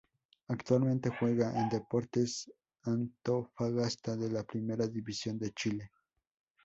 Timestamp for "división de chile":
4.87-5.91